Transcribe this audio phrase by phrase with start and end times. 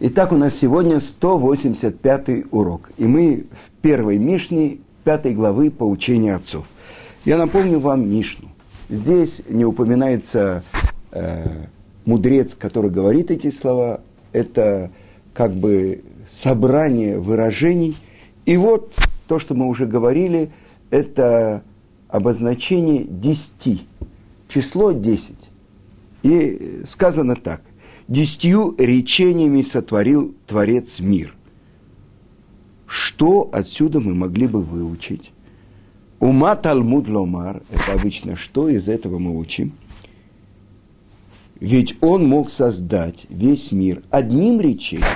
[0.00, 2.90] Итак, у нас сегодня 185 урок.
[2.96, 6.64] И мы в первой Мишне, пятой главы поучения отцов.
[7.24, 8.48] Я напомню вам Мишну.
[8.88, 10.64] Здесь не упоминается
[11.12, 11.66] э,
[12.04, 14.00] мудрец, который говорит эти слова.
[14.32, 14.90] Это
[15.34, 17.96] как бы собрание выражений.
[18.46, 18.94] И вот
[19.28, 20.50] то, что мы уже говорили,
[20.90, 21.62] это
[22.08, 23.86] обозначение десяти.
[24.48, 25.50] Число десять.
[26.22, 27.60] И сказано так
[28.08, 31.34] десятью речениями сотворил Творец мир.
[32.86, 35.32] Что отсюда мы могли бы выучить?
[36.20, 39.72] Ума Талмуд Ломар, это обычно что из этого мы учим?
[41.58, 45.06] Ведь он мог создать весь мир одним речением.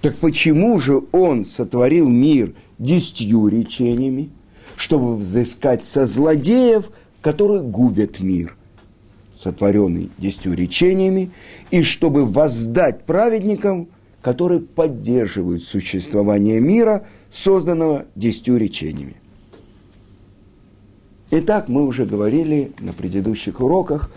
[0.00, 4.30] Так почему же он сотворил мир десятью речениями,
[4.76, 6.90] чтобы взыскать со злодеев,
[7.22, 8.56] которые губят мир–
[9.36, 11.30] сотворенный десятью речениями,
[11.70, 13.88] и чтобы воздать праведникам,
[14.22, 19.16] которые поддерживают существование мира, созданного десятью речениями.
[21.30, 24.10] Итак, мы уже говорили на предыдущих уроках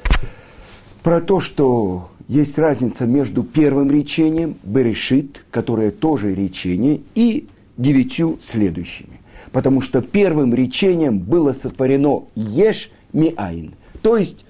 [1.03, 9.21] про то, что есть разница между первым речением, Берешит, которое тоже речение, и девятью следующими.
[9.51, 14.45] Потому что первым речением было сотворено Еш Миайн, то есть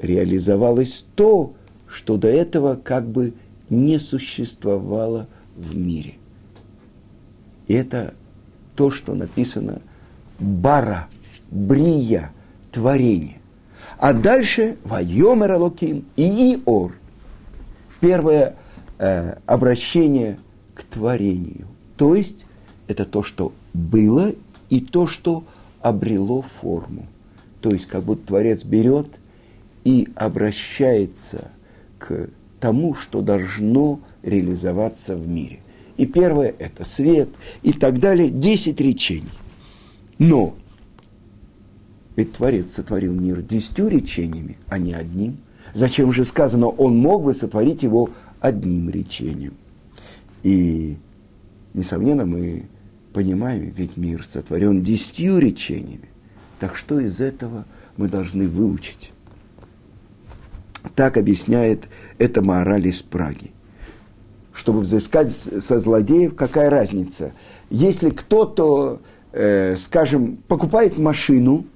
[0.00, 1.54] реализовалось то,
[1.88, 3.32] что до этого как бы
[3.70, 6.14] не существовало в мире.
[7.66, 8.14] И это
[8.74, 9.80] то, что написано
[10.38, 11.08] бара,
[11.50, 12.32] брия,
[12.70, 13.38] творение.
[13.98, 16.92] А дальше вайомер алоким и иор.
[18.00, 18.56] Первое
[18.98, 20.38] э, обращение
[20.74, 21.66] к творению.
[21.96, 22.44] То есть
[22.88, 24.32] это то, что было,
[24.68, 25.44] и то, что
[25.80, 27.06] обрело форму.
[27.62, 29.06] То есть как будто Творец берет–
[29.86, 31.52] и обращается
[32.00, 35.60] к тому, что должно реализоваться в мире.
[35.96, 37.28] И первое– это свет,
[37.62, 39.30] и так далее, десять речений.
[40.18, 40.56] Но
[42.16, 45.36] ведь Творец сотворил мир десятью речениями, а не одним.
[45.72, 49.54] Зачем же сказано, он мог бы сотворить его одним речением?
[50.42, 50.96] И,
[51.74, 52.64] несомненно, мы
[53.12, 56.08] понимаем, ведь мир сотворен десятью речениями.
[56.58, 57.66] Так что из этого
[57.96, 59.12] мы должны выучить?
[60.94, 61.88] Так объясняет
[62.18, 63.50] это мораль из Праги.
[64.52, 67.32] Чтобы взыскать со злодеев, какая разница?
[67.68, 69.00] Если кто-то,
[69.32, 71.66] э, скажем, покупает машину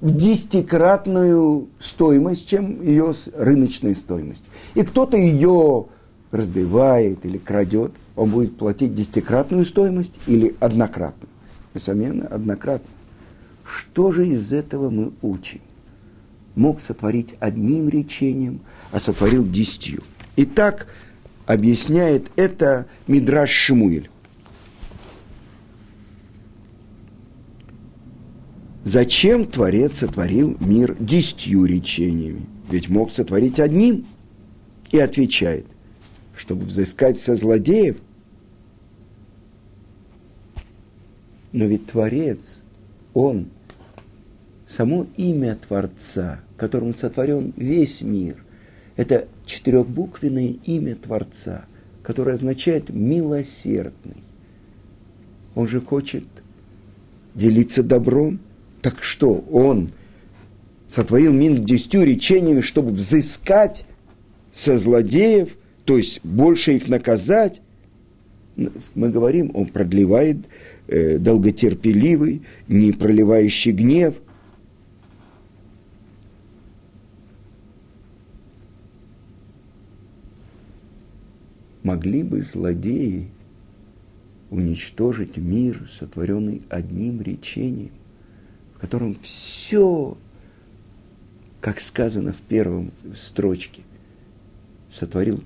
[0.00, 4.44] в десятикратную стоимость, чем ее рыночная стоимость,
[4.74, 5.86] и кто-то ее
[6.30, 11.30] разбивает или крадет, он будет платить десятикратную стоимость или однократную?
[11.72, 12.90] Несомненно, однократную.
[13.64, 15.60] Что же из этого мы учим?
[16.56, 20.02] Мог сотворить одним речением, а сотворил десятью.
[20.34, 20.88] И так
[21.44, 24.10] объясняет это Мидраш Шимуэль.
[28.82, 32.46] Зачем Творец сотворил мир десятью речениями?
[32.70, 34.06] Ведь мог сотворить одним.
[34.92, 35.66] И отвечает,
[36.36, 37.96] чтобы взыскать со злодеев.
[41.50, 42.60] Но ведь Творец,
[43.14, 43.48] Он,
[44.68, 48.36] само имя Творца– которым сотворен весь мир.
[48.96, 51.66] Это четырехбуквенное имя Творца,
[52.02, 54.22] которое означает «милосердный».
[55.54, 56.24] Он же хочет
[57.34, 58.40] делиться добром.
[58.82, 59.90] Так что он
[60.86, 63.84] сотворил мир десятью речениями, чтобы взыскать
[64.52, 67.60] со злодеев, то есть больше их наказать.
[68.94, 70.38] Мы говорим, он продлевает
[70.88, 74.14] э, долготерпеливый, не проливающий гнев–
[81.86, 83.28] могли бы злодеи
[84.50, 87.92] уничтожить мир, сотворенный одним речением,
[88.74, 90.18] в котором все,
[91.60, 93.82] как сказано в первом строчке,
[94.90, 95.38] сотворил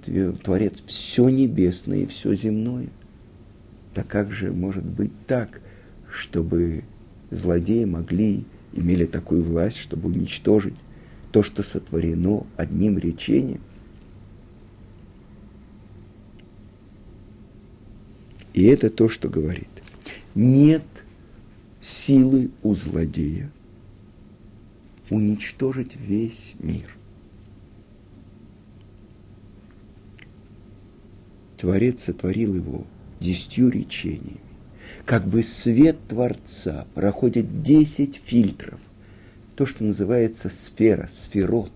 [0.43, 2.89] Творец все небесное и все земное.
[3.93, 5.61] Так как же может быть так,
[6.11, 6.85] чтобы
[7.31, 10.77] злодеи могли, имели такую власть, чтобы уничтожить
[11.33, 13.61] то, что сотворено одним речением?
[18.53, 19.69] И это то, что говорит.
[20.35, 20.85] Нет
[21.81, 23.51] силы у злодея
[25.09, 26.97] уничтожить весь мир.
[31.57, 32.87] Творец сотворил его
[33.21, 34.41] десятью речениями.
[35.05, 38.81] Как бы свет Творца проходит десять фильтров.
[39.57, 41.73] То, что называется сфера, сферот.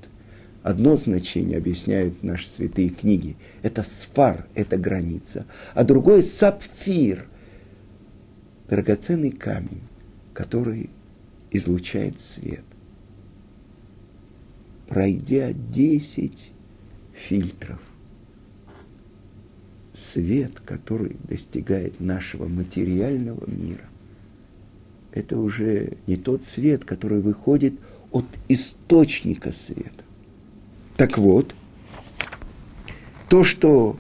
[0.64, 3.36] Одно значение объясняют наши святые книги.
[3.60, 5.44] Это сфар, это граница.
[5.74, 7.26] А другое сапфир.
[8.70, 9.82] Драгоценный камень,
[10.32, 10.88] который
[11.50, 12.64] излучает свет.
[14.88, 16.52] Пройдя 10
[17.12, 17.80] фильтров,
[19.92, 23.84] свет, который достигает нашего материального мира,
[25.12, 27.74] это уже не тот свет, который выходит
[28.12, 30.04] от источника света.
[30.96, 31.54] Так вот,
[33.28, 33.96] то, что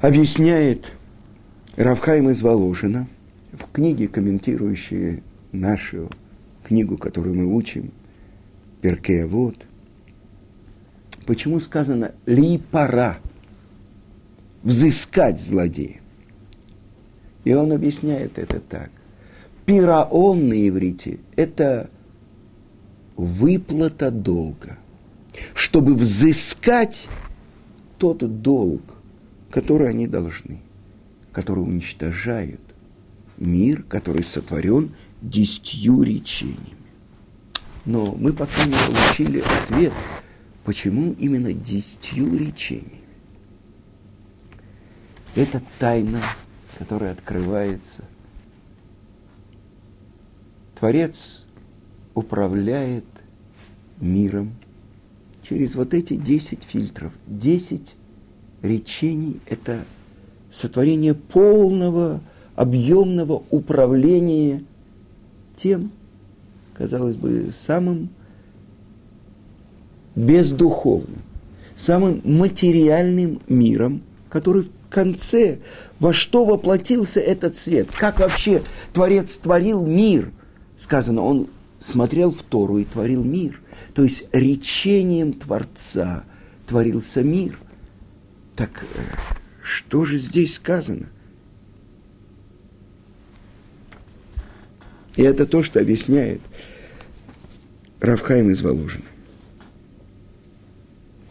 [0.00, 0.92] объясняет
[1.76, 3.08] Равхайм из Воложина
[3.52, 5.22] в книге, комментирующей
[5.52, 6.10] нашу
[6.64, 7.92] книгу, которую мы учим,
[8.80, 9.66] Перкея вот,
[11.26, 13.18] почему сказано «ли пора»–
[14.62, 16.00] взыскать злодея.
[17.44, 18.90] И он объясняет это так.
[19.66, 21.90] Пираон на иврите– это
[23.16, 24.78] выплата долга,
[25.54, 27.08] чтобы взыскать
[27.98, 28.82] тот долг,
[29.50, 30.60] который они должны,
[31.32, 32.60] который уничтожает
[33.36, 36.76] мир, который сотворен десятью речениями.
[37.84, 39.92] Но мы пока не получили ответ,
[40.64, 42.98] почему именно десятью речениями.
[45.34, 46.20] Это тайна,
[46.78, 48.04] которая открывается–
[50.78, 51.44] Творец
[52.14, 53.04] управляет
[54.00, 54.54] миром
[55.48, 57.12] через вот эти десять фильтров.
[57.26, 57.94] Десять
[58.62, 59.84] речений– это
[60.50, 62.20] сотворение полного,
[62.56, 64.62] объемного управления
[65.56, 65.92] тем,
[66.74, 68.10] казалось бы, самым
[70.14, 71.22] бездуховным,
[71.76, 75.58] самым материальным миром, который в конце,
[76.00, 78.62] во что воплотился этот свет, как вообще
[78.92, 80.32] Творец творил мир–
[80.78, 81.48] сказано, он
[81.78, 83.60] смотрел в Тору и творил мир.
[83.94, 86.24] То есть речением Творца
[86.66, 87.58] творился мир.
[88.56, 88.86] Так э,
[89.62, 91.08] что же здесь сказано?
[95.16, 96.40] И это то, что объясняет
[98.00, 99.04] Равхайм из Воложина.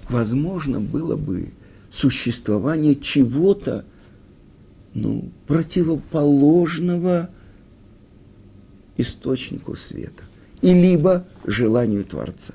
[0.10, 1.52] Возможно было бы
[1.90, 3.86] существование чего-то,
[4.94, 7.30] ну, противоположного
[8.98, 10.24] источнику света,
[10.62, 12.54] и либо желанию Творца.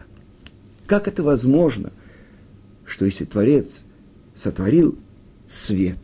[0.86, 1.92] Как это возможно,
[2.84, 3.84] что если Творец
[4.34, 4.98] сотворил
[5.46, 5.98] свет,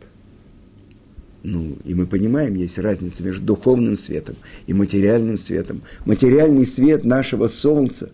[1.43, 4.35] ну, и мы понимаем, есть разница между духовным светом
[4.67, 5.81] и материальным светом.
[6.05, 8.11] Материальный свет нашего Солнца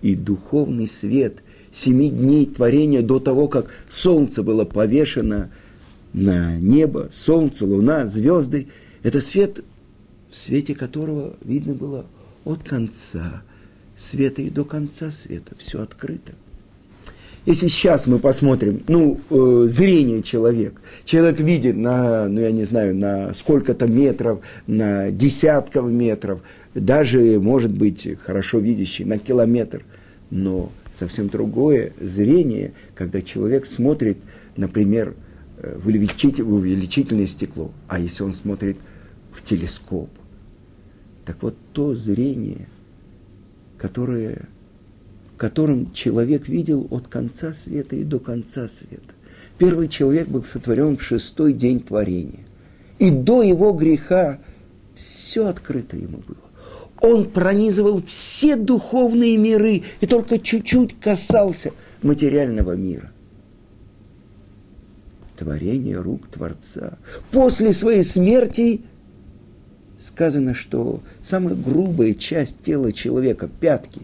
[0.00, 1.42] и духовный свет
[1.72, 5.50] семи дней творения до того, как Солнце было повешено
[6.12, 8.68] на небо, Солнце, Луна, звезды.
[9.02, 9.64] Это свет
[10.30, 12.06] в свете которого видно было
[12.48, 13.42] от конца
[13.96, 16.32] света и до конца света, все открыто.
[17.44, 22.94] Если сейчас мы посмотрим, ну, э, зрение человека, человек видит на, ну, я не знаю,
[22.96, 26.40] на сколько-то метров, на десятков метров,
[26.74, 29.84] даже, может быть, хорошо видящий на километр,
[30.30, 34.18] но совсем другое зрение, когда человек смотрит,
[34.56, 35.14] например,
[35.58, 38.78] э, в увеличительное стекло, а если он смотрит
[39.32, 40.10] в телескоп,
[41.28, 42.68] так вот, то зрение,
[43.76, 44.48] которое,
[45.36, 49.12] которым человек видел от конца света и до конца света.
[49.58, 52.46] Первый человек был сотворен в шестой день творения.
[52.98, 54.38] И до его греха
[54.94, 56.38] все открыто ему было.
[57.02, 63.12] Он пронизывал все духовные миры и только чуть-чуть касался материального мира.
[65.36, 66.96] Творение рук Творца.
[67.30, 68.80] После своей смерти–
[69.98, 74.02] сказано, что самая грубая часть тела человека, пятки,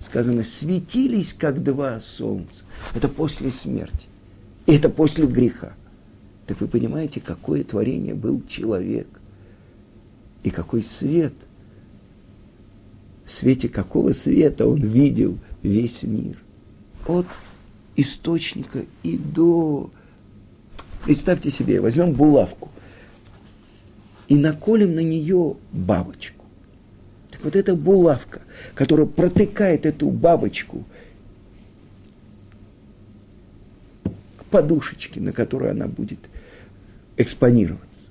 [0.00, 2.64] сказано, светились, как два солнца.
[2.94, 4.08] Это после смерти.
[4.66, 5.74] И это после греха.
[6.46, 9.08] Так вы понимаете, какое творение был человек.
[10.42, 11.34] И какой свет.
[13.24, 16.42] В свете какого света он видел весь мир.
[17.06, 17.26] От
[17.94, 19.90] источника и до...
[21.04, 22.70] Представьте себе, возьмем булавку
[24.30, 26.46] и наколем на нее бабочку.
[27.32, 28.40] Так вот эта булавка,
[28.74, 30.84] которая протыкает эту бабочку
[34.04, 36.20] к подушечке, на которой она будет
[37.16, 38.06] экспонироваться.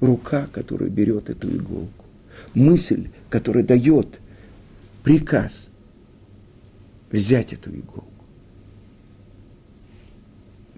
[0.00, 2.04] Рука, которая берет эту иголку.
[2.52, 4.20] Мысль, которая дает
[5.02, 5.70] приказ
[7.10, 8.09] взять эту иголку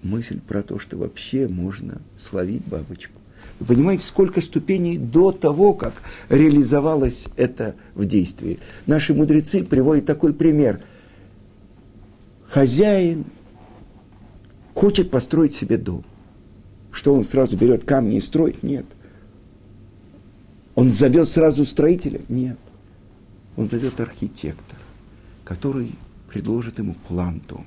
[0.03, 3.13] мысль про то, что вообще можно словить бабочку.
[3.59, 5.93] Вы понимаете, сколько ступеней до того, как
[6.29, 8.59] реализовалось это в действии.
[8.85, 10.81] Наши мудрецы приводят такой пример.
[12.49, 13.25] Хозяин
[14.73, 16.03] хочет построить себе дом.
[16.91, 18.63] Что он сразу берет камни и строит?
[18.63, 18.85] Нет.
[20.75, 22.21] Он зовет сразу строителя?
[22.29, 22.57] Нет.
[23.55, 24.79] Он зовет архитектора,
[25.43, 25.91] который
[26.27, 27.65] предложит ему план дома.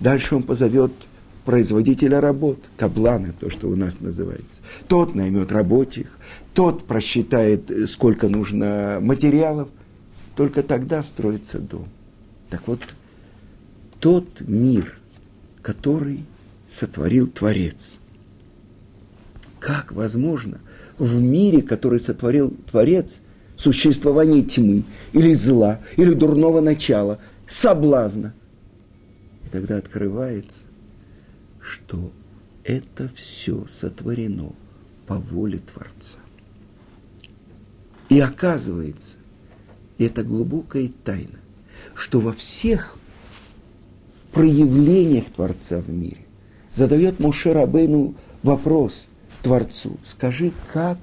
[0.00, 0.92] Дальше он позовет
[1.46, 4.60] производителя работ, кабланы, то, что у нас называется.
[4.88, 6.18] Тот наймет рабочих,
[6.52, 9.68] тот просчитает, сколько нужно материалов.
[10.34, 11.88] Только тогда строится дом.
[12.50, 12.80] Так вот,
[14.00, 14.98] тот мир,
[15.62, 16.24] который
[16.68, 18.00] сотворил Творец.
[19.58, 20.60] Как возможно
[20.98, 23.20] в мире, который сотворил Творец,
[23.56, 24.84] существование тьмы
[25.14, 28.34] или зла, или дурного начала, соблазна?
[29.46, 30.65] И тогда открывается,
[31.66, 32.12] что
[32.64, 34.52] это все сотворено
[35.06, 36.18] по воле Творца.
[38.08, 39.16] И оказывается,
[39.98, 41.40] это глубокая тайна,
[41.94, 42.96] что во всех
[44.32, 46.24] проявлениях Творца в мире
[46.72, 49.08] задает Моше Рабейну вопрос
[49.42, 49.98] Творцу.
[50.04, 50.98] Скажи, как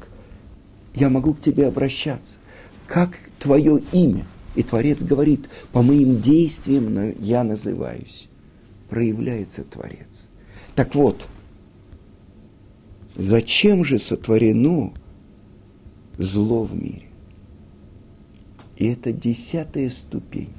[0.94, 2.38] я могу к тебе обращаться?
[2.88, 4.26] Как твое имя?
[4.56, 8.30] И Творец говорит, по моим действиям я называюсь.
[8.90, 10.28] Проявляется Творец.
[10.76, 11.28] Так вот,
[13.16, 14.94] зачем же сотворено
[16.18, 17.08] зло в мире?
[18.78, 20.50] И это десятая ступень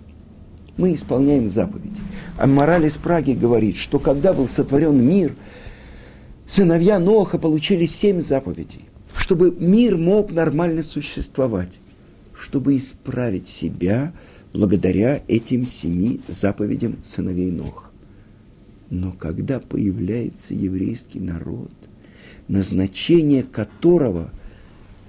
[0.77, 2.01] мы исполняем заповеди.
[2.37, 5.35] А мораль из Праги говорит, что когда был сотворен мир,
[6.47, 11.79] сыновья Ноха получили семь заповедей, чтобы мир мог нормально существовать,
[12.35, 14.13] чтобы исправить себя
[14.53, 17.91] благодаря этим семи заповедям сыновей Ноха.
[18.91, 21.73] Но когда появляется еврейский народ,
[22.49, 24.31] назначение которого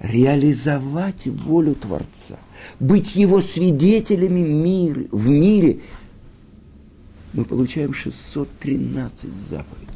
[0.00, 2.38] реализовать волю Творца,
[2.80, 5.80] быть его свидетелями мира, в мире,
[7.32, 9.86] мы получаем 613 заповедей.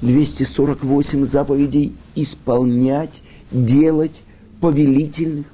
[0.00, 4.22] 248 заповедей исполнять, делать,
[4.60, 5.46] повелительных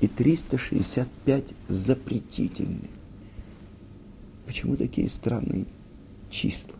[0.00, 2.90] и 365 запретительных.
[4.46, 5.66] Почему такие странные
[6.30, 6.74] числа?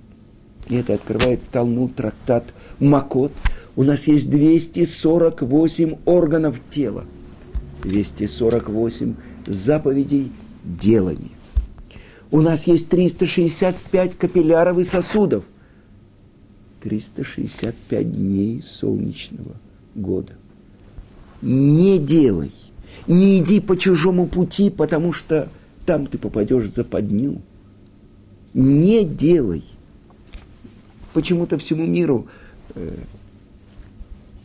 [0.69, 2.45] И это открывает Талмуд, трактат
[2.78, 3.33] Макот.
[3.76, 7.04] У нас есть 248 органов тела–
[7.83, 9.14] 248
[9.47, 10.33] заповедей
[10.64, 11.30] делания.
[12.30, 15.45] У нас есть 365 капилляров и сосудов.
[16.83, 19.57] 365 дней солнечного
[19.95, 20.33] года.
[21.42, 22.52] Не делай,
[23.07, 25.49] не иди по чужому пути, потому что
[25.85, 27.42] там ты попадешь в западню.
[28.54, 29.62] Не делай.
[31.12, 32.26] Почему-то всему миру
[32.75, 32.97] э,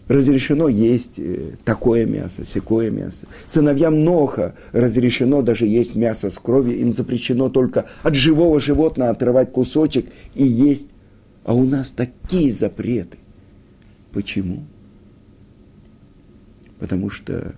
[0.08, 3.28] разрешено есть э, такое мясо, секое мясо.
[3.48, 9.52] Сыновьям Ноха разрешено даже есть мясо с кровью, им запрещено только от живого животного отрывать
[9.52, 10.90] кусочек и есть.
[11.44, 13.18] А у нас такие запреты.
[14.12, 14.64] Почему?
[16.80, 17.56] Потому что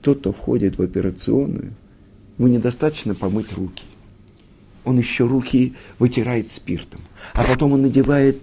[0.00, 1.72] тот, кто входит в операционную,
[2.38, 3.84] ему недостаточно помыть руки.
[4.84, 7.00] Он еще руки вытирает спиртом,
[7.34, 8.38] а потом он надевает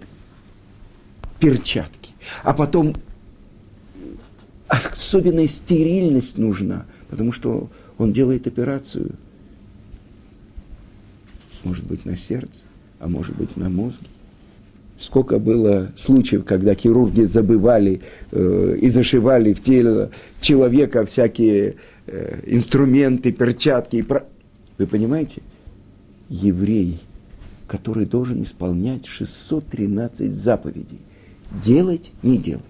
[1.38, 2.00] перчатки
[2.42, 2.94] а потом
[4.68, 7.68] особенная стерильность нужна, потому что
[7.98, 9.12] он делает операцию,
[11.64, 12.64] может быть, на сердце,
[12.98, 14.06] а может быть, на мозге.
[14.98, 20.10] Сколько было случаев, когда хирурги забывали э, и зашивали в тело
[20.42, 23.96] человека всякие э, инструменты, перчатки.
[23.96, 24.24] И про...
[24.76, 25.40] Вы понимаете?
[26.30, 27.00] Еврей,
[27.66, 31.00] который должен исполнять 613 заповедей,
[31.50, 32.64] делать, не делать.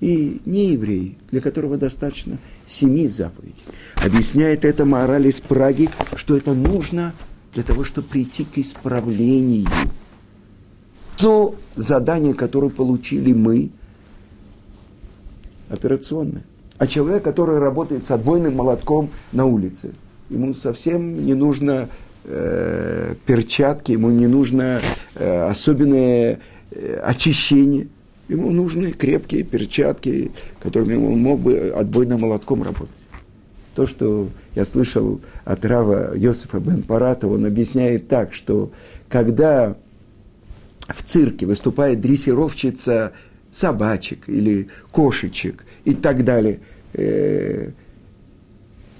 [0.00, 3.54] И не еврей, для которого достаточно семи заповедей.
[3.96, 7.14] Объясняет это мораль из Праги, что это нужно
[7.54, 9.68] для того, чтобы прийти к исправлению.
[11.16, 13.70] То задание, которое получили мы,
[15.68, 16.42] операционное.
[16.78, 19.94] А человек, который работает с отбойным молотком на улице,
[20.32, 21.88] ему совсем не нужно
[22.24, 24.80] э, перчатки, ему не нужно
[25.14, 26.40] э, особенные
[26.74, 27.88] Э, очищение.
[28.28, 32.94] Ему нужны крепкие перчатки, которыми он мог бы отбойным молотком работать.
[33.74, 38.70] То, что я слышал от Рава Йосифа бен Парата, он объясняет так, что
[39.08, 39.76] когда
[40.88, 43.12] в цирке выступает дрессировщица
[43.50, 46.60] собачек или кошечек и так далее,
[46.94, 47.70] э,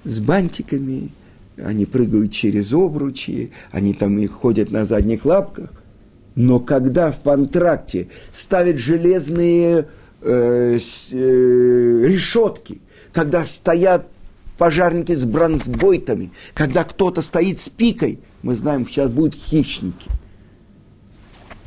[0.04, 1.10] с бантиками,
[1.56, 5.70] они прыгают через обручи, они там и ходят на задних лапках,
[6.34, 9.86] Но когда в контракте ставят железные
[10.22, 12.80] э, с, э, решетки,
[13.12, 14.08] когда стоят
[14.56, 20.08] пожарники с бронзбойтами, когда кто-то стоит с пикой, мы знаем, сейчас будут хищники.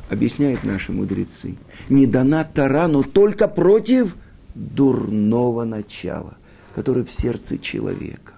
[0.08, 1.56] Объясняют наши мудрецы.
[1.88, 4.16] Не дана Тара, но только против
[4.54, 6.36] дурного начала,
[6.74, 8.32] которое в сердце человека.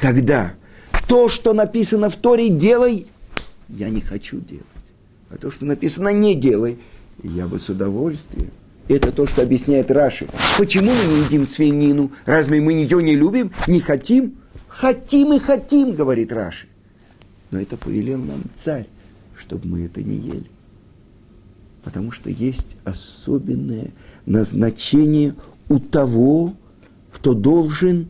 [0.00, 0.54] Тогда
[1.08, 3.06] то, что написано в Торе, делай,
[3.68, 4.64] я не хочу делать.
[5.30, 6.78] А то, что написано, не делай,
[7.22, 8.50] я бы с удовольствием.
[8.88, 10.26] Это то, что объясняет Раши.
[10.58, 12.12] Почему мы не едим свинину?
[12.26, 13.50] Разве мы ее не любим?
[13.66, 14.34] Не хотим?
[14.68, 16.66] Хотим и хотим, говорит Раши.
[17.50, 18.86] Но это повелел нам царь,
[19.36, 20.50] чтобы мы это не ели.
[21.82, 23.90] Потому что есть особенное
[24.26, 25.34] назначение
[25.68, 26.54] у того,
[27.12, 28.08] кто должен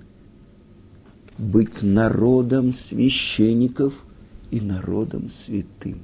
[1.38, 3.94] быть народом священников
[4.50, 6.00] и народом святым.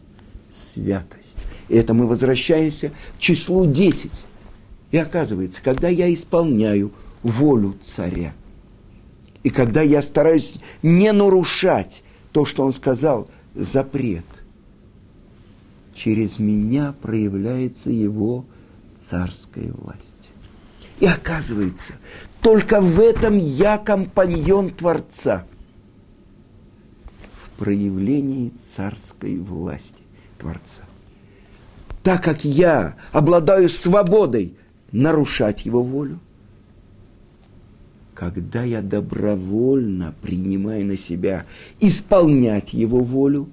[0.50, 1.36] Святость.
[1.68, 4.10] И это мы возвращаемся к числу 10.
[4.90, 8.34] И оказывается, когда я исполняю волю царя,
[9.42, 14.26] и когда я стараюсь не нарушать то, что он сказал, запрет,
[15.94, 18.44] через меня проявляется его
[18.96, 20.30] царская власть.
[20.98, 21.94] И оказывается,
[22.42, 25.46] только в этом я компаньон Творца.
[27.32, 30.02] В проявлении царской власти
[30.38, 30.82] Творца.
[32.02, 34.54] Так как я обладаю свободой
[34.92, 36.18] нарушать его волю,
[38.14, 41.44] когда я добровольно принимаю на себя
[41.78, 43.50] исполнять его волю,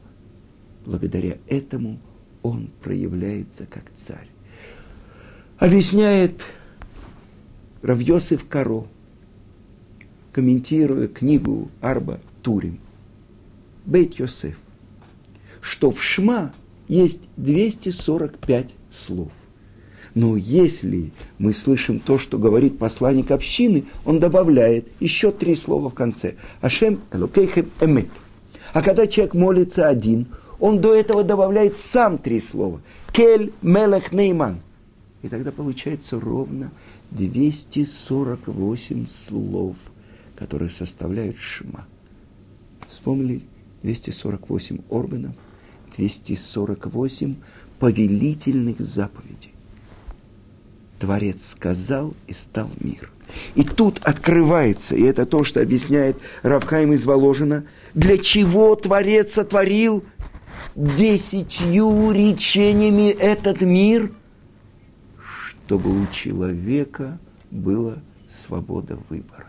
[0.86, 2.00] благодаря этому
[2.44, 4.28] он проявляется как царь.
[5.58, 6.44] Объясняет
[7.88, 8.84] Равьосиф Каро,
[10.34, 12.82] комментируя книгу Арба Турим,
[13.86, 14.58] Бейт Йосеф,
[15.62, 16.52] что в Шма
[16.90, 19.32] есть 245 слов.
[20.16, 25.94] Но если мы слышим то, что говорит посланник общины, он добавляет еще три слова в
[25.94, 26.36] конце.
[26.60, 28.10] Ашем элокейхем эмет.
[28.74, 30.28] А когда человек молится один,
[30.60, 32.82] он до этого добавляет сам три слова.
[33.14, 34.58] Кель мелех нейман.
[35.22, 36.72] И тогда получается ровно
[37.12, 39.76] 248 слов,
[40.36, 41.88] которые составляют шма.
[42.88, 43.42] Вспомнили
[43.84, 45.36] 248 органов,
[45.96, 47.36] 248
[47.80, 49.54] повелительных заповедей.
[51.00, 53.12] Творец сказал и стал мир.
[53.56, 60.04] И тут открывается, и это то, что объясняет Равхайм из Воложина, для чего Творец сотворил
[60.76, 64.12] десятью речениями этот мир–
[65.68, 67.20] чтобы у человека
[67.52, 67.98] была
[68.30, 69.48] свобода выбора.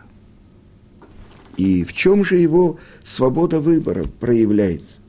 [1.55, 4.99] И в чем же его свобода выбора проявляется?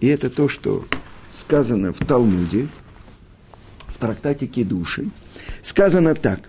[0.00, 0.86] И это то, что
[1.30, 2.68] сказано в Талмуде,
[3.88, 5.10] в трактате Кедуши.
[5.60, 6.48] Сказано так.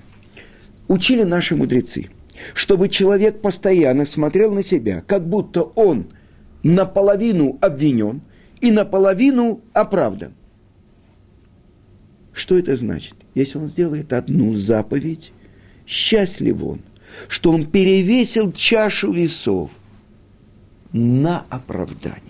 [0.88, 2.10] Учили наши мудрецы,
[2.54, 6.08] чтобы человек постоянно смотрел на себя, как будто он
[6.64, 8.22] наполовину обвинен
[8.62, 10.34] и наполовину оправдан.
[12.34, 13.16] Что это значит?
[13.36, 15.32] Если он сделает одну заповедь,
[15.86, 16.80] счастлив он,
[17.28, 19.72] что он перевесил чашу весов
[20.92, 22.24] на оправдание.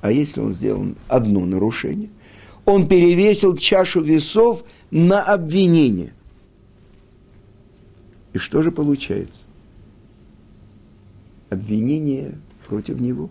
[0.00, 2.10] А если он сделал одно нарушение,
[2.64, 6.12] он перевесил чашу весов на обвинение.
[8.32, 9.42] И что же получается?
[11.50, 13.30] Обвинение против него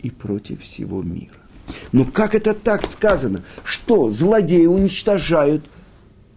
[0.00, 1.47] и против всего мира.
[1.92, 3.42] Но как это так сказано?
[3.64, 5.64] Что злодеи уничтожают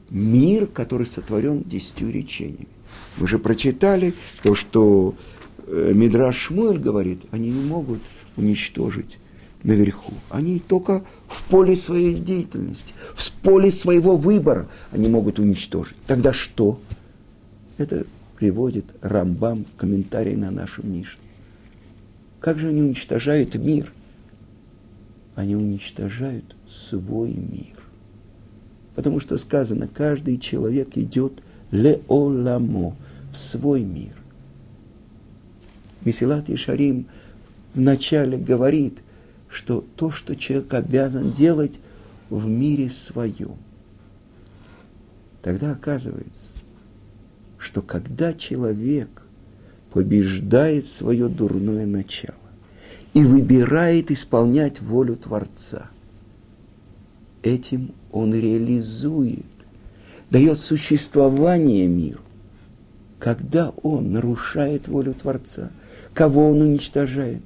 [0.10, 2.68] мир, который сотворен десятью речениями?
[3.18, 4.14] Мы же прочитали
[4.44, 5.16] то, что
[5.68, 8.00] э, Мидраш Шмуэль говорит, они не могут
[8.38, 9.18] уничтожить
[9.64, 10.14] наверху.
[10.30, 15.98] Они только в поле своей деятельности, в поле своего выбора они могут уничтожить.
[16.08, 16.80] Тогда что?
[17.78, 18.06] Это
[18.38, 21.20] приводит Рамбам в комментарии на нашу Мишну.
[22.40, 23.92] Как же они уничтожают мир–
[25.36, 27.78] они уничтожают свой мир.
[28.96, 31.42] Потому что сказано, каждый человек идет
[31.72, 32.96] леоламо,
[33.32, 34.14] в свой мир.
[36.04, 37.08] Месилат Ишарим
[37.74, 39.02] вначале говорит,
[39.50, 41.80] что то, что человек обязан делать
[42.30, 43.56] в мире своем.
[45.42, 46.50] Тогда оказывается,
[47.58, 49.24] что когда человек
[49.92, 52.36] побеждает свое дурное начало,
[53.14, 55.90] и выбирает исполнять волю Творца.
[57.44, 59.46] Этим он реализует,
[60.30, 62.22] дает существование миру.
[63.20, 65.72] Когда он нарушает волю Творца,
[66.14, 67.42] кого он уничтожает?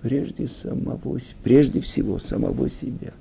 [0.00, 3.12] Прежде самого, прежде всего самого себя.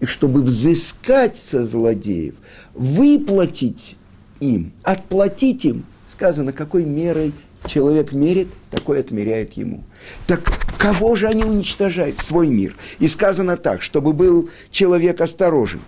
[0.00, 2.34] И чтобы взыскать со злодеев,
[2.74, 3.96] выплатить
[4.40, 7.32] им, отплатить им, сказано, какой мерой
[7.66, 9.84] человек мерит, такой отмеряет ему.
[10.26, 10.42] Так
[10.78, 12.18] кого же они уничтожают?
[12.18, 12.76] Свой мир.
[12.98, 15.80] И сказано так, чтобы был человек осторожен.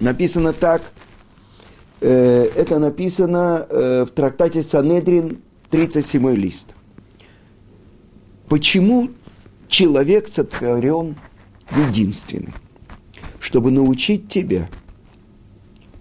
[0.00, 0.82] Написано так,
[2.00, 5.38] э, это написано э, в трактате Санедрин,
[5.70, 6.68] 37 лист.
[8.48, 9.10] Почему
[9.68, 11.16] человек сотворен
[11.76, 12.52] единственный?
[13.38, 14.68] Чтобы научить тебя–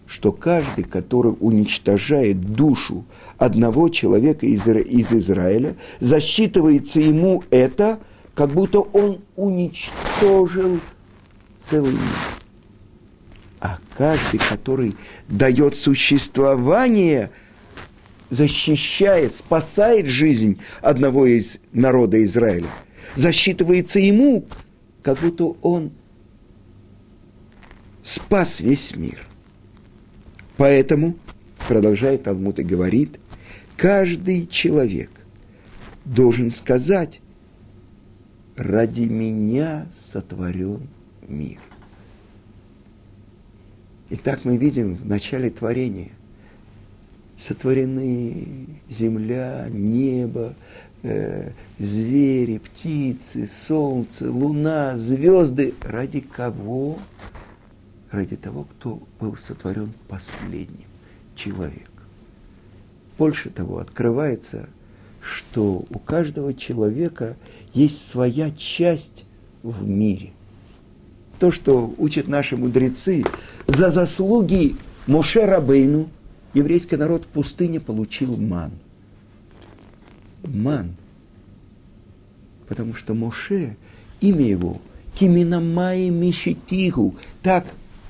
[0.09, 3.05] что каждый, который уничтожает душу
[3.37, 7.99] одного человека из, из Израиля, засчитывается ему это,
[8.33, 10.79] как будто он уничтожил
[11.59, 12.01] целый мир.
[13.61, 14.95] А каждый, который
[15.27, 17.29] дает существование,
[18.31, 22.69] защищает, спасает жизнь одного из народа Израиля,
[23.15, 24.45] засчитывается ему,
[25.03, 25.91] как будто он
[28.01, 29.28] спас весь мир.
[30.59, 31.15] Поэтому,
[31.69, 33.17] продолжает Талмуд и говорит,
[33.77, 35.09] каждый человек
[36.03, 37.21] должен сказать,
[38.57, 40.89] ради меня сотворен
[41.25, 41.61] мир.
[44.09, 46.11] Итак, мы видим в начале творения
[47.37, 50.55] сотворены земля, небо,
[51.03, 55.73] э, звери, птицы, солнце, луна, звезды.
[55.81, 56.99] Ради кого?
[58.11, 60.87] Ради того, кто был сотворен последним,
[61.35, 61.89] человек.
[63.17, 64.69] Больше того, открывается,
[65.21, 67.35] что у каждого человека
[67.73, 69.25] есть своя часть
[69.61, 70.31] в мире.
[71.39, 73.23] То, что учат наши мудрецы,
[73.67, 74.75] за заслуги
[75.07, 76.09] Моше Рабейну
[76.53, 78.71] еврейский народ в пустыне получил ман.
[80.43, 80.95] Ман.
[82.67, 83.75] Потому что Моше,
[84.21, 84.81] имя его,
[85.15, 87.65] Киминамай Мишитигу, так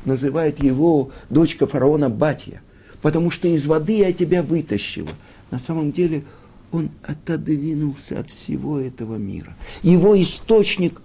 [0.05, 2.61] называет его дочка фараона Батья,
[3.01, 5.09] потому что из воды я тебя вытащила.
[5.51, 6.23] На самом деле
[6.71, 9.55] он отодвинулся от всего этого мира.
[9.81, 11.01] Его источник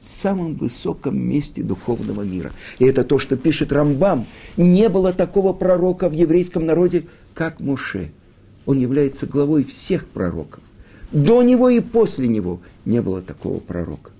[0.00, 2.52] в самом высоком месте духовного мира.
[2.78, 4.26] И это то, что пишет Рамбам.
[4.56, 8.10] Не было такого пророка в еврейском народе, как Муше.
[8.66, 10.62] Он является главой всех пророков.
[11.12, 14.10] До него и после него не было такого пророка.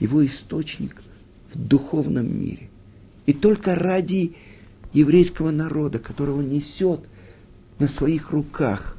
[0.00, 1.02] Его источник
[1.52, 2.70] в духовном мире.
[3.26, 4.34] И только ради
[4.92, 7.00] еврейского народа, которого несет
[7.78, 8.96] на своих руках,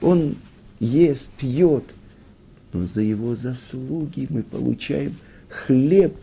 [0.00, 0.36] он
[0.80, 1.84] ест, пьет,
[2.72, 5.14] но за его заслуги мы получаем
[5.48, 6.14] хлеб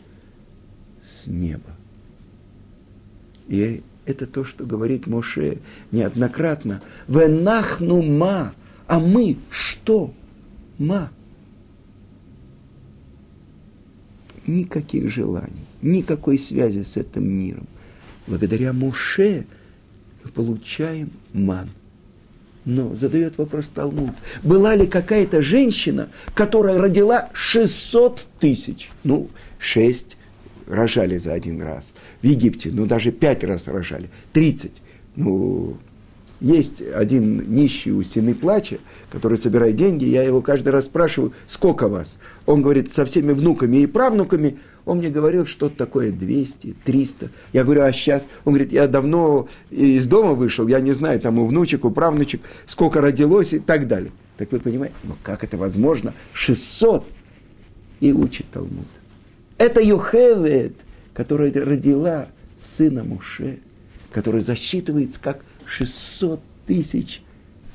[1.02, 1.72] с неба.
[3.48, 5.60] И это то, что говорит Моше
[5.92, 6.82] неоднократно.
[7.08, 8.54] Венахну ма,
[8.88, 10.14] а мы что?
[10.78, 11.12] Ма.
[14.46, 17.68] Никаких желаний никакой связи с этим миром.
[18.28, 19.46] Благодаря Муше
[20.24, 21.70] мы получаем ман.
[22.66, 24.12] Но задает вопрос Талмуд.
[24.44, 28.90] Была ли какая-то женщина, которая родила 600 тысяч?
[29.04, 30.18] Ну, 6
[30.68, 31.94] рожали за один раз.
[32.22, 34.10] В Египте, ну, даже 5 раз рожали.
[34.34, 34.82] 30.
[35.16, 35.78] Ну,
[36.42, 38.78] есть один нищий у стены плача,
[39.12, 42.18] который собирает деньги, я его каждый раз спрашиваю, сколько вас?
[42.46, 44.60] Он говорит, со всеми внуками и правнуками
[44.90, 47.30] он мне говорил что-то такое 200, 300.
[47.54, 48.28] Я говорю, а сейчас?
[48.44, 52.42] Он говорит, я давно из дома вышел, я не знаю, там у внучек, у правнучек,
[52.66, 54.12] сколько родилось и так далее.
[54.38, 56.16] Так вы понимаете, ну как это возможно?
[56.34, 57.06] 600.
[58.00, 58.88] И учит Талмуд.
[59.60, 60.74] Это Юхевет,
[61.14, 63.60] которая родила сына Муше,
[64.12, 67.22] который засчитывается как 600 тысяч,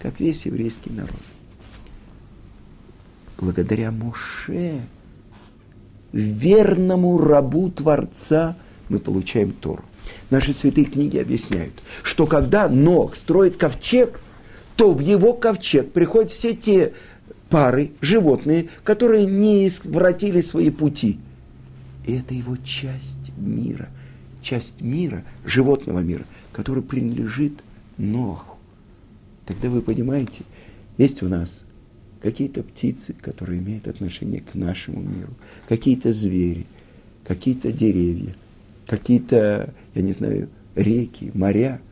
[0.00, 1.12] как весь еврейский народ.
[3.38, 4.80] Благодаря Муше
[6.14, 8.56] верному рабу Творца
[8.88, 9.84] мы получаем Тору.
[10.30, 14.20] Наши святые книги объясняют, что когда Ног строит ковчег,
[14.76, 16.92] то в его ковчег приходят все те
[17.50, 21.18] пары, животные, которые не извратили свои пути.
[22.06, 23.88] И это его часть мира,
[24.42, 27.52] часть мира, животного мира, который принадлежит
[27.96, 28.56] Ноху.
[29.46, 30.42] Тогда вы понимаете,
[30.98, 31.64] есть у нас
[32.24, 35.34] какие-то птицы, которые имеют отношение к нашему миру,
[35.68, 36.64] какие-то звери,
[37.22, 38.34] какие-то деревья,
[38.86, 41.82] какие-то, я не знаю, реки, моря,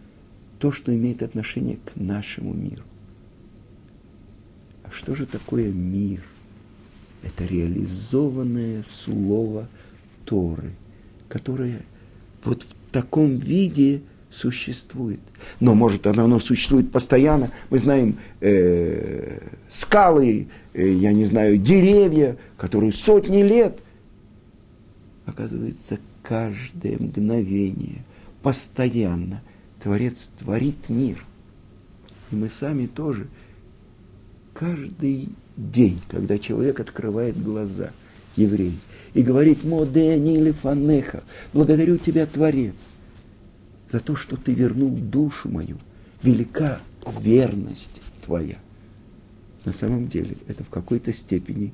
[0.59, 2.83] то, что имеет отношение к нашему миру.
[4.85, 6.25] А что же такое мир?
[7.23, 9.69] Это реализованное слово
[10.25, 10.73] Торы,
[11.29, 11.83] которое
[12.43, 14.01] вот в таком виде
[14.33, 15.21] существует.
[15.61, 17.51] Но может оно, оно существует постоянно.
[17.71, 23.79] Мы знаем э, скалы, э, я не знаю, деревья, которые сотни лет.
[25.27, 28.03] Оказывается, каждое мгновение,
[28.43, 29.43] постоянно
[29.83, 31.25] Творец творит мир.
[32.31, 33.27] И мы сами тоже
[34.55, 37.91] каждый день, когда человек открывает глаза,
[38.37, 38.75] еврей,
[39.13, 42.89] и говорит, «Модени или фанеха, благодарю тебя, Творец,
[43.93, 45.79] за то, что ты вернул душу мою.
[46.23, 46.81] Велика
[47.21, 48.57] верность твоя».
[49.65, 51.73] На самом деле это в какой-то степени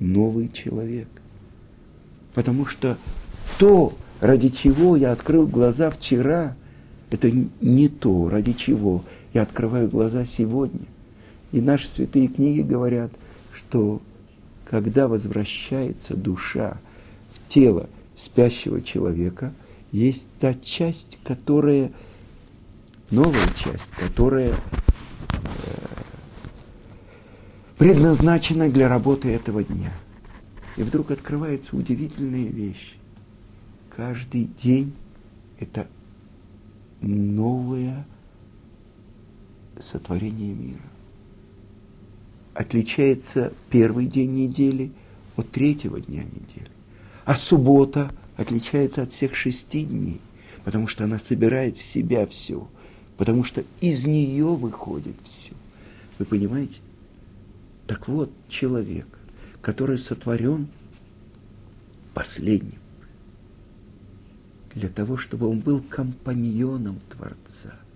[0.00, 1.08] новый человек.
[2.34, 2.96] Потому что
[3.58, 6.56] то, ради чего я открыл глаза вчера,
[7.10, 10.86] это не то, ради чего я открываю глаза сегодня.
[11.52, 13.12] И наши святые книги говорят,
[13.52, 14.00] что
[14.64, 16.78] когда возвращается душа
[17.32, 19.52] в тело спящего человека,
[19.92, 21.92] есть та часть, которая,
[23.10, 24.56] новая часть, которая э,
[27.78, 29.92] предназначена для работы этого дня.
[30.76, 32.94] И вдруг открывается удивительная вещь.
[33.94, 34.94] Каждый день
[35.58, 35.86] это
[37.00, 38.06] новое
[39.80, 40.90] сотворение мира
[42.54, 44.92] отличается первый день недели
[45.36, 46.70] от третьего дня недели.
[47.24, 50.20] А суббота отличается от всех шести дней,
[50.64, 52.68] потому что она собирает в себя все,
[53.16, 55.52] потому что из нее выходит все.
[56.18, 56.80] Вы понимаете?
[57.86, 59.06] Так вот, человек,
[59.60, 60.68] который сотворен
[62.14, 62.78] последним,
[64.74, 67.74] для того, чтобы он был компаньоном Творца–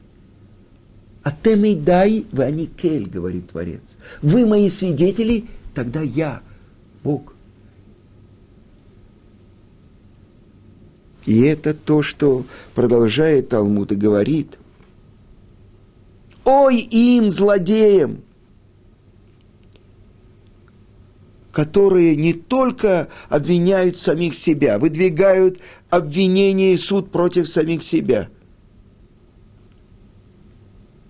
[1.25, 3.97] Атемей дай в аникель, говорит Творец.
[4.21, 6.43] Вы мои свидетели, тогда я,
[7.03, 7.34] Бог.
[11.27, 14.59] И это то, что продолжает Талмуд и говорит.
[16.45, 18.23] Ой им, злодеям,
[21.53, 28.29] которые не только обвиняют самих себя, выдвигают обвинение и суд против самих себя–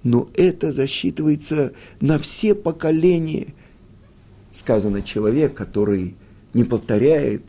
[0.04, 3.54] но это засчитывается на все поколения.
[4.52, 6.14] Сказано, человек, который
[6.52, 7.42] не повторяет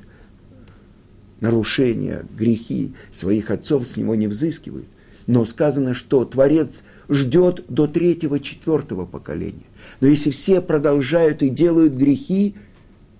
[1.41, 4.85] нарушения, грехи своих отцов, с него не взыскивает.
[5.27, 9.65] Но сказано, что Творец ждет до третьего, четвертого поколения.
[10.01, 12.55] Но если все продолжают и делают грехи,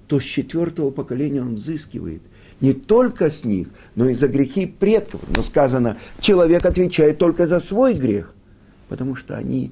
[0.08, 2.22] то с четвертого поколения он взыскивает.
[2.62, 5.22] Не только с них, но и за грехи предков.
[5.36, 8.36] Но сказано, человек отвечает только за свой грех
[8.90, 9.72] потому что они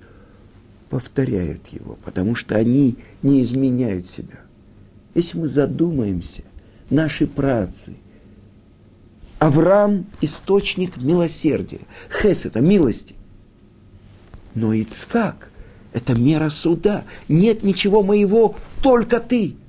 [0.90, 4.40] повторяют его, потому что они не изменяют себя.
[5.16, 6.44] Если мы задумаемся,
[6.90, 7.96] наши працы,
[9.44, 13.16] Авраам– источник милосердия, Хес– это милости.
[14.56, 15.50] Но Ицкак–
[15.94, 17.04] это мера суда.
[17.28, 19.56] Нет ничего моего, только ты–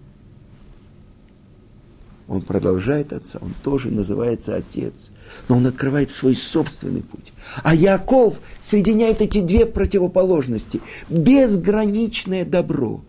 [2.26, 5.10] он продолжает отца, он тоже называется отец,
[5.48, 7.32] но он открывает свой собственный путь.
[7.62, 10.80] А Яков соединяет эти две противоположности.
[11.10, 13.02] Безграничное добро,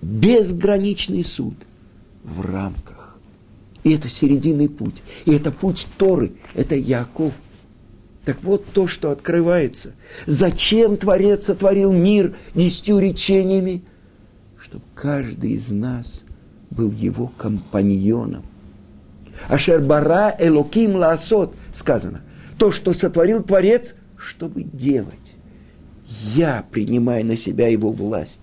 [0.00, 1.54] безграничный суд
[2.22, 2.93] в рамках.
[3.84, 5.02] И это серединный путь.
[5.24, 7.32] И это путь Торы, это Яков.
[8.24, 9.92] Так вот то, что открывается.
[10.26, 13.82] Зачем Творец сотворил мир десятью речениями?
[14.58, 16.24] Чтобы каждый из нас–
[16.74, 18.44] был его компаньоном.
[19.48, 22.22] Ашербара Элоким Лаасот сказано.
[22.58, 25.14] То, что сотворил Творец, чтобы делать.
[26.34, 28.40] Я принимаю на себя его власть,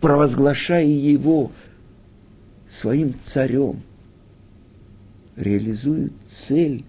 [0.00, 1.52] провозглашая его
[2.68, 3.82] своим царем,
[5.36, 6.84] реализую цель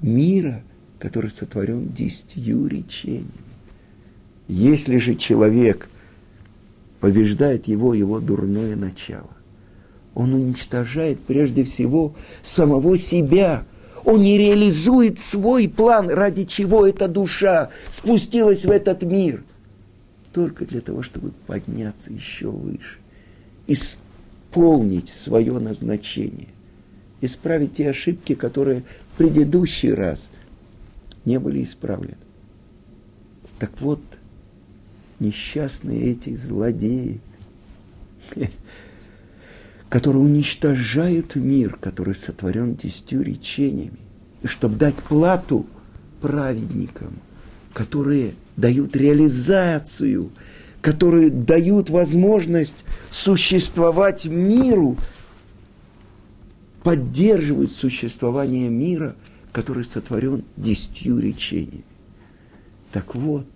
[0.00, 0.62] мира,
[0.98, 3.28] который сотворен десятью речениями.
[4.48, 5.88] Если же человек
[7.00, 9.30] побеждает его, его дурное начало,
[10.14, 13.64] он уничтожает прежде всего самого себя.
[14.04, 19.42] Он не реализует свой план, ради чего эта душа спустилась в этот мир.
[20.32, 22.98] Только для того, чтобы подняться еще выше,
[23.66, 26.48] исполнить свое назначение,
[27.24, 30.28] исправить те ошибки, которые в предыдущий раз
[31.24, 32.16] не были исправлены.
[33.58, 34.00] Так вот,
[35.20, 37.20] несчастные эти злодеи,
[39.88, 43.98] которые уничтожают мир, который сотворен десятью речениями,
[44.44, 45.66] чтобы дать плату
[46.20, 47.18] праведникам,
[47.72, 50.30] которые дают реализацию,
[50.80, 54.98] которые дают возможность существовать миру,
[56.84, 59.16] поддерживают существование мира,
[59.52, 61.82] который сотворен десятью речениями.
[62.92, 63.46] Так вот,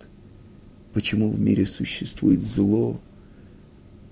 [0.93, 2.99] почему в мире существует зло,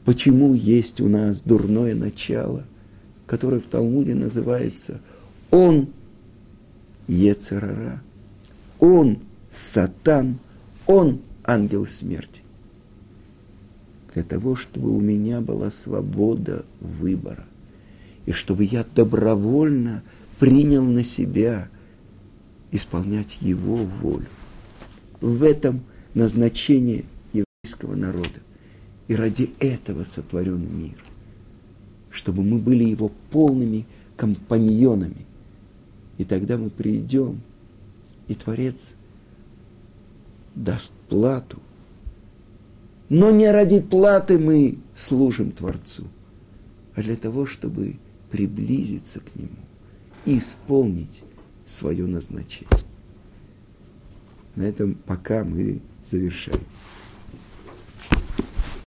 [0.06, 2.64] почему есть у нас дурное начало,
[3.26, 5.02] которое в Талмуде называется
[5.50, 5.90] «Он
[7.08, 8.02] Ецерара»,
[8.80, 9.18] «Он
[9.50, 10.38] Сатан»,
[10.86, 12.42] «Он ангел смерти».
[14.14, 17.46] Для того, чтобы у меня была свобода выбора,
[18.28, 20.04] и чтобы я добровольно
[20.38, 21.68] принял на себя
[22.72, 24.28] исполнять Его волю.
[25.20, 25.82] В этом–
[26.18, 28.42] назначение еврейского народа.
[29.08, 30.96] И ради этого сотворен мир.
[32.10, 33.86] Чтобы мы были его полными
[34.18, 35.26] компаньонами.
[36.18, 37.42] И тогда мы придем,
[38.28, 38.96] и Творец
[40.56, 41.60] даст плату.
[43.08, 46.06] Но не ради платы мы служим Творцу,
[46.96, 47.96] а для того, чтобы
[48.30, 49.58] приблизиться к Нему
[50.26, 51.24] и исполнить
[51.66, 52.70] свое назначение.
[54.56, 56.64] На этом пока мы завершаем.